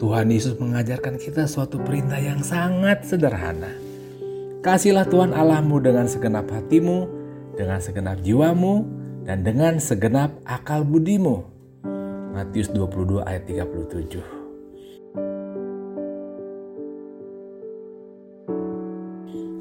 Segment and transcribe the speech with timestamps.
[0.00, 3.90] Tuhan Yesus mengajarkan kita suatu perintah yang sangat sederhana
[4.60, 7.08] Kasihlah Tuhan Allahmu dengan segenap hatimu,
[7.56, 8.84] dengan segenap jiwamu,
[9.24, 11.48] dan dengan segenap akal budimu.
[12.36, 14.20] Matius 22 ayat 37.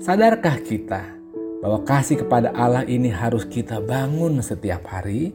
[0.03, 1.15] Sadarkah kita
[1.63, 5.31] bahwa kasih kepada Allah ini harus kita bangun setiap hari?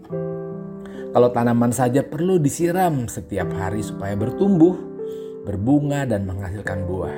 [1.09, 4.94] Kalau tanaman saja perlu disiram setiap hari supaya bertumbuh,
[5.45, 7.17] berbunga, dan menghasilkan buah.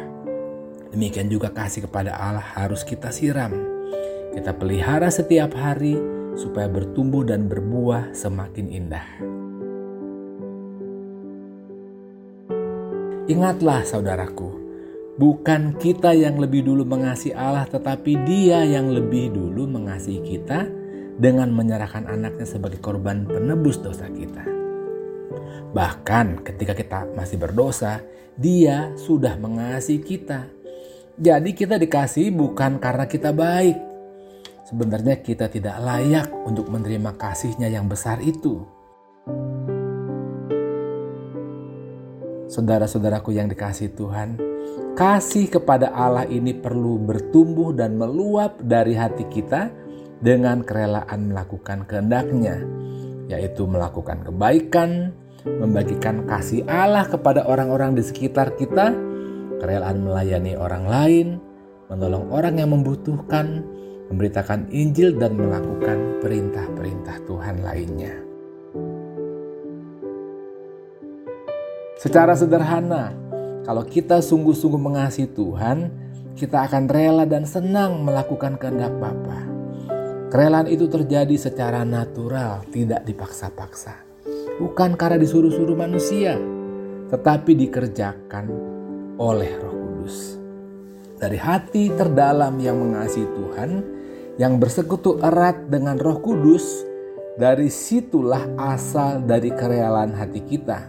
[0.91, 3.55] Demikian juga kasih kepada Allah harus kita siram.
[4.35, 5.97] Kita pelihara setiap hari
[6.37, 9.07] supaya bertumbuh dan berbuah semakin indah.
[13.27, 14.55] Ingatlah saudaraku,
[15.19, 20.71] bukan kita yang lebih dulu mengasihi Allah tetapi dia yang lebih dulu mengasihi kita
[21.19, 24.56] dengan menyerahkan anaknya sebagai korban penebus dosa kita.
[25.77, 28.01] Bahkan ketika kita masih berdosa,
[28.41, 30.57] dia sudah mengasihi kita
[31.17, 33.81] jadi kita dikasih bukan karena kita baik.
[34.69, 38.69] Sebenarnya kita tidak layak untuk menerima kasihnya yang besar itu.
[42.53, 44.37] Saudara-saudaraku yang dikasih Tuhan,
[44.93, 49.73] kasih kepada Allah ini perlu bertumbuh dan meluap dari hati kita
[50.21, 52.61] dengan kerelaan melakukan kehendaknya,
[53.33, 55.17] yaitu melakukan kebaikan,
[55.47, 58.91] membagikan kasih Allah kepada orang-orang di sekitar kita,
[59.63, 61.27] kerelaan melayani orang lain,
[61.87, 63.63] menolong orang yang membutuhkan,
[64.11, 68.15] memberitakan Injil dan melakukan perintah-perintah Tuhan lainnya.
[71.97, 73.17] Secara sederhana,
[73.65, 75.91] kalau kita sungguh-sungguh mengasihi Tuhan,
[76.37, 79.49] kita akan rela dan senang melakukan kehendak Bapa.
[80.29, 84.06] Kerelaan itu terjadi secara natural, tidak dipaksa-paksa.
[84.57, 86.41] Bukan karena disuruh-suruh manusia,
[87.13, 88.47] tetapi dikerjakan
[89.21, 90.41] oleh Roh Kudus.
[91.21, 93.71] Dari hati terdalam yang mengasihi Tuhan,
[94.41, 96.85] yang bersekutu erat dengan Roh Kudus,
[97.37, 100.89] dari situlah asal dari kerelaan hati kita.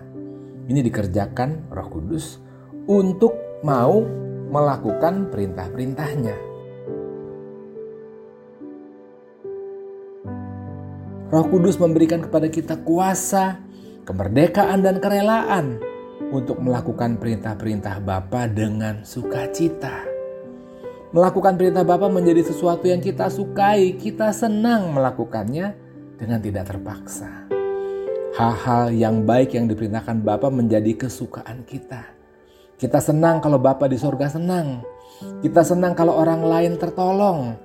[0.68, 2.40] Ini dikerjakan Roh Kudus
[2.88, 3.36] untuk
[3.68, 4.00] mau
[4.48, 6.47] melakukan perintah-perintahnya.
[11.28, 13.60] Roh Kudus memberikan kepada kita kuasa,
[14.08, 15.76] kemerdekaan, dan kerelaan
[16.32, 20.08] untuk melakukan perintah-perintah Bapa dengan sukacita.
[21.12, 25.76] Melakukan perintah Bapa menjadi sesuatu yang kita sukai, kita senang melakukannya
[26.16, 27.44] dengan tidak terpaksa.
[28.40, 32.08] Hal-hal yang baik yang diperintahkan Bapa menjadi kesukaan kita.
[32.80, 34.80] Kita senang kalau Bapa di sorga senang.
[35.44, 37.60] Kita senang kalau orang lain tertolong.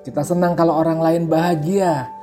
[0.00, 2.21] Kita senang kalau orang lain bahagia.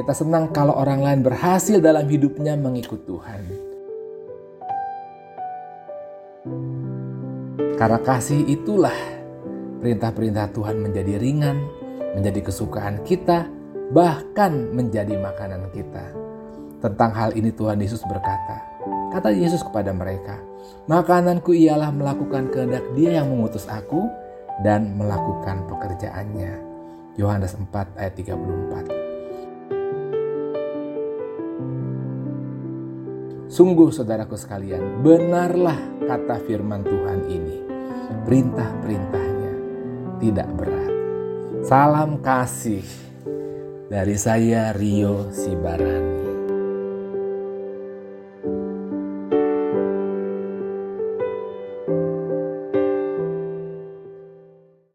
[0.00, 3.42] Kita senang kalau orang lain berhasil dalam hidupnya mengikut Tuhan.
[7.76, 8.96] Karena kasih itulah
[9.84, 11.60] perintah-perintah Tuhan menjadi ringan,
[12.16, 13.44] menjadi kesukaan kita,
[13.92, 16.16] bahkan menjadi makanan kita.
[16.80, 18.56] Tentang hal ini Tuhan Yesus berkata,
[19.12, 20.40] kata Yesus kepada mereka,
[20.88, 24.08] Makananku ialah melakukan kehendak dia yang mengutus aku
[24.64, 26.56] dan melakukan pekerjaannya.
[27.20, 28.99] Yohanes 4 ayat 34
[33.50, 35.74] Sungguh saudaraku sekalian, benarlah
[36.06, 37.58] kata firman Tuhan ini
[38.22, 39.52] perintah-perintahnya
[40.22, 40.92] tidak berat.
[41.66, 42.86] Salam kasih
[43.90, 46.29] dari saya Rio Sibaran.